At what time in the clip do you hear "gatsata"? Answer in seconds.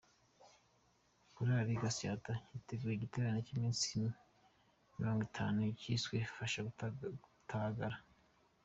1.81-2.33